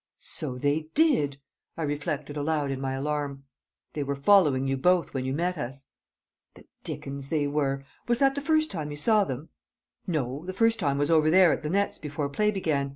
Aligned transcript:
"So 0.17 0.57
they 0.57 0.89
did!" 0.95 1.39
I 1.77 1.83
reflected 1.83 2.35
aloud 2.35 2.71
in 2.71 2.81
my 2.81 2.93
alarm. 2.93 3.43
"They 3.93 4.01
were 4.01 4.15
following 4.15 4.67
you 4.67 4.75
both 4.75 5.13
when 5.13 5.25
you 5.25 5.31
met 5.35 5.59
us." 5.59 5.85
"The 6.55 6.65
dickens 6.83 7.29
they 7.29 7.45
were! 7.45 7.85
Was 8.07 8.17
that 8.17 8.33
the 8.33 8.41
first 8.41 8.73
you 8.73 8.97
saw 8.97 9.21
of 9.21 9.27
them?" 9.27 9.49
"No; 10.07 10.43
the 10.47 10.53
first 10.53 10.79
time 10.79 10.97
was 10.97 11.11
over 11.11 11.29
there 11.29 11.53
at 11.53 11.61
the 11.61 11.69
nets 11.69 11.99
before 11.99 12.29
play 12.29 12.49
began. 12.49 12.89